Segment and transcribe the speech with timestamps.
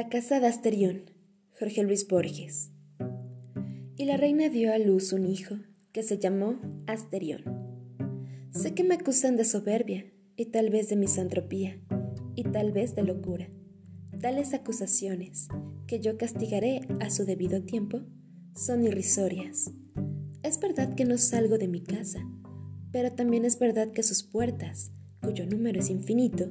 [0.00, 1.02] La casa de Asterión,
[1.58, 2.70] Jorge Luis Borges.
[3.98, 5.56] Y la reina dio a luz un hijo
[5.92, 7.44] que se llamó Asterión.
[8.50, 11.78] Sé que me acusan de soberbia y tal vez de misantropía
[12.34, 13.50] y tal vez de locura.
[14.22, 15.48] Tales acusaciones,
[15.86, 18.00] que yo castigaré a su debido tiempo,
[18.54, 19.70] son irrisorias.
[20.42, 22.20] Es verdad que no salgo de mi casa,
[22.90, 26.50] pero también es verdad que sus puertas, cuyo número es infinito,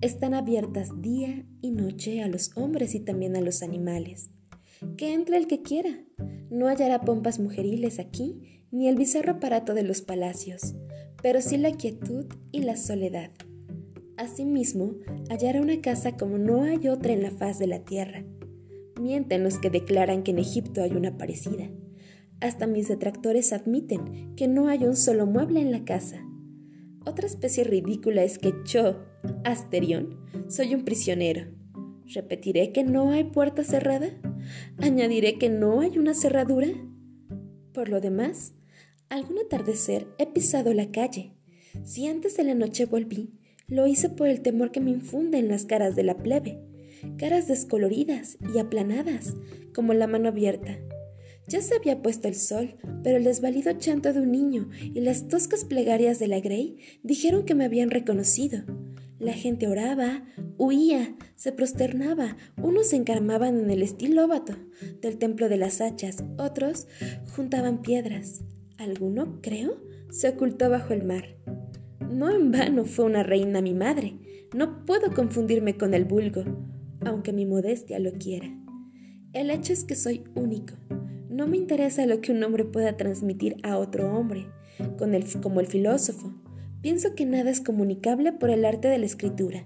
[0.00, 4.30] están abiertas día y noche a los hombres y también a los animales.
[4.96, 6.00] Que entre el que quiera.
[6.50, 10.74] No hallará pompas mujeriles aquí, ni el bizarro aparato de los palacios,
[11.22, 13.30] pero sí la quietud y la soledad.
[14.16, 14.94] Asimismo,
[15.28, 18.24] hallará una casa como no hay otra en la faz de la tierra.
[18.98, 21.70] Mienten los que declaran que en Egipto hay una parecida.
[22.40, 26.24] Hasta mis detractores admiten que no hay un solo mueble en la casa.
[27.06, 29.04] Otra especie ridícula es que yo,
[29.44, 31.46] Asterión, soy un prisionero.
[32.06, 34.08] ¿Repetiré que no hay puerta cerrada?
[34.78, 36.68] ¿Añadiré que no hay una cerradura?
[37.72, 38.54] Por lo demás,
[39.08, 41.34] algún atardecer he pisado la calle.
[41.84, 43.32] Si antes de la noche volví,
[43.66, 46.60] lo hice por el temor que me infunden las caras de la plebe,
[47.16, 49.36] caras descoloridas y aplanadas,
[49.72, 50.78] como la mano abierta,
[51.48, 55.28] ya se había puesto el sol, pero el desvalido chanto de un niño y las
[55.28, 58.62] toscas plegarias de la Grey dijeron que me habían reconocido.
[59.18, 60.24] La gente oraba,
[60.56, 64.54] huía, se prosternaba, unos se encaramaban en el estilóbato
[65.02, 66.86] del templo de las hachas, otros
[67.34, 68.42] juntaban piedras.
[68.78, 69.78] Alguno, creo,
[70.10, 71.36] se ocultó bajo el mar.
[72.10, 74.18] No en vano fue una reina mi madre.
[74.54, 76.44] No puedo confundirme con el vulgo,
[77.04, 78.48] aunque mi modestia lo quiera.
[79.32, 80.74] El hecho es que soy único,
[81.30, 84.48] no me interesa lo que un hombre pueda transmitir a otro hombre,
[85.40, 86.34] como el filósofo.
[86.82, 89.64] Pienso que nada es comunicable por el arte de la escritura.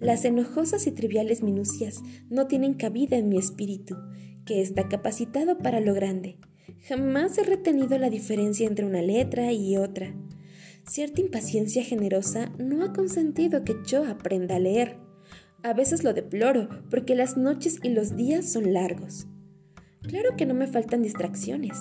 [0.00, 3.96] Las enojosas y triviales minucias no tienen cabida en mi espíritu,
[4.44, 6.36] que está capacitado para lo grande.
[6.88, 10.14] Jamás he retenido la diferencia entre una letra y otra.
[10.84, 14.96] Cierta impaciencia generosa no ha consentido que yo aprenda a leer.
[15.62, 19.28] A veces lo deploro porque las noches y los días son largos.
[20.08, 21.76] Claro que no me faltan distracciones.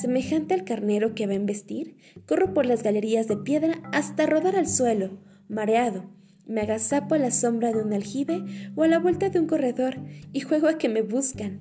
[0.00, 1.94] Semejante al carnero que va a embestir,
[2.26, 6.10] corro por las galerías de piedra hasta rodar al suelo, mareado.
[6.44, 8.42] Me agazapo a la sombra de un aljibe
[8.74, 9.98] o a la vuelta de un corredor
[10.32, 11.60] y juego a que me buscan.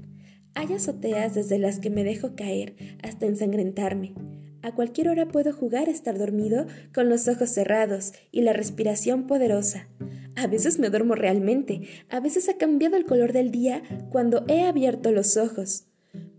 [0.55, 4.16] Hay azoteas desde las que me dejo caer hasta ensangrentarme.
[4.63, 9.28] A cualquier hora puedo jugar a estar dormido con los ojos cerrados y la respiración
[9.28, 9.88] poderosa.
[10.35, 14.63] A veces me duermo realmente, a veces ha cambiado el color del día cuando he
[14.63, 15.87] abierto los ojos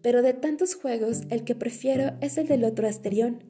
[0.02, 3.44] pero de tantos juegos el que prefiero es el del otro Asterión.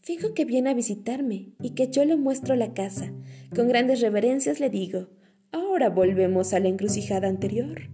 [0.00, 3.12] Fijo que viene a visitarme y que yo le muestro la casa.
[3.54, 5.08] Con grandes reverencias le digo,
[5.52, 7.90] ahora volvemos a la encrucijada anterior,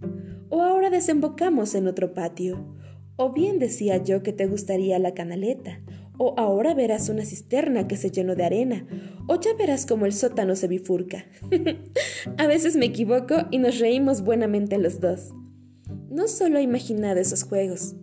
[0.49, 2.77] o ahora desembocamos en otro patio,
[3.17, 5.81] o bien decía yo que te gustaría la canaleta,
[6.19, 8.87] o ahora verás una cisterna que se llenó de arena,
[9.27, 11.27] o ya verás cómo el sótano se bifurca.
[12.39, 15.33] a veces me equivoco y nos reímos buenamente los dos.
[16.17, 17.95] No solo he imaginado esos juegos,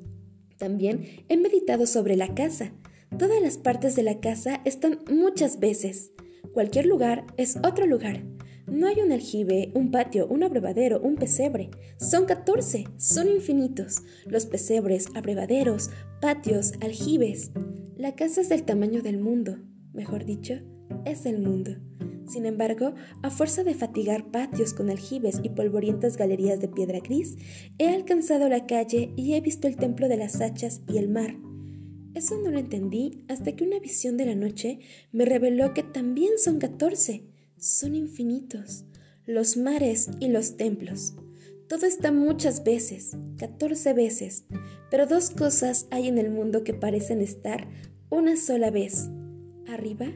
[0.59, 2.71] también he meditado sobre la casa.
[3.17, 6.11] Todas las partes de la casa están muchas veces.
[6.53, 8.23] Cualquier lugar es otro lugar.
[8.67, 11.71] No hay un aljibe, un patio, un abrevadero, un pesebre.
[11.97, 14.03] Son catorce, son infinitos.
[14.27, 15.89] Los pesebres, abrevaderos,
[16.21, 17.49] patios, aljibes.
[17.97, 19.57] La casa es del tamaño del mundo,
[19.91, 20.59] mejor dicho,
[21.05, 21.71] es el mundo.
[22.33, 27.35] Sin embargo, a fuerza de fatigar patios con aljibes y polvorientas galerías de piedra gris,
[27.77, 31.35] he alcanzado la calle y he visto el templo de las hachas y el mar.
[32.15, 34.79] Eso no lo entendí hasta que una visión de la noche
[35.11, 38.85] me reveló que también son catorce, son infinitos,
[39.27, 41.13] los mares y los templos.
[41.69, 44.45] Todo está muchas veces, catorce veces,
[44.89, 47.67] pero dos cosas hay en el mundo que parecen estar
[48.09, 49.11] una sola vez.
[49.67, 50.07] Arriba,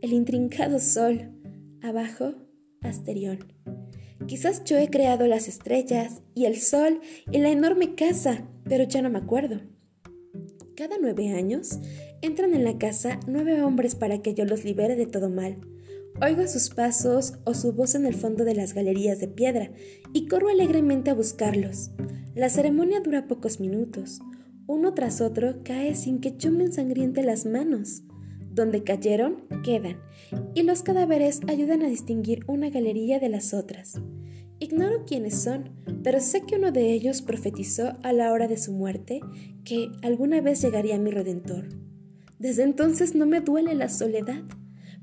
[0.00, 1.35] el intrincado sol,
[1.88, 2.34] abajo,
[2.82, 3.38] Asterión.
[4.26, 7.00] Quizás yo he creado las estrellas y el sol
[7.30, 9.60] y la enorme casa, pero ya no me acuerdo.
[10.76, 11.78] Cada nueve años
[12.22, 15.58] entran en la casa nueve hombres para que yo los libere de todo mal.
[16.20, 19.70] Oigo sus pasos o su voz en el fondo de las galerías de piedra
[20.12, 21.90] y corro alegremente a buscarlos.
[22.34, 24.20] La ceremonia dura pocos minutos.
[24.66, 28.02] Uno tras otro cae sin que yo me ensangriente las manos.
[28.56, 29.98] Donde cayeron, quedan,
[30.54, 34.00] y los cadáveres ayudan a distinguir una galería de las otras.
[34.60, 35.72] Ignoro quiénes son,
[36.02, 39.20] pero sé que uno de ellos profetizó a la hora de su muerte
[39.62, 41.68] que alguna vez llegaría mi Redentor.
[42.38, 44.42] Desde entonces no me duele la soledad,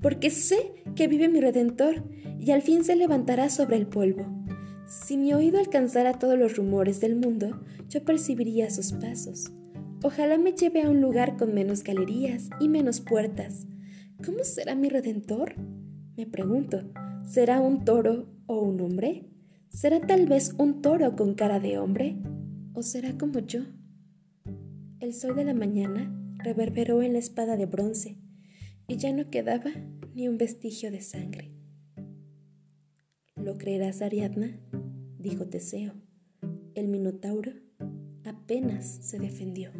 [0.01, 2.03] porque sé que vive mi Redentor
[2.39, 4.25] y al fin se levantará sobre el polvo.
[4.87, 9.51] Si mi oído alcanzara todos los rumores del mundo, yo percibiría sus pasos.
[10.05, 13.67] Ojalá me lleve a un lugar con menos galerías y menos puertas.
[14.25, 15.55] ¿Cómo será mi redentor?
[16.17, 16.81] Me pregunto,
[17.25, 19.29] ¿será un toro o un hombre?
[19.69, 22.17] ¿Será tal vez un toro con cara de hombre?
[22.73, 23.61] ¿O será como yo?
[24.99, 26.13] El sol de la mañana
[26.43, 28.17] reverberó en la espada de bronce
[28.89, 29.71] y ya no quedaba
[30.13, 31.53] ni un vestigio de sangre.
[33.37, 34.59] ¿Lo creerás, Ariadna?
[35.17, 35.93] dijo Teseo.
[36.75, 37.53] El Minotauro
[38.25, 39.71] apenas se defendió.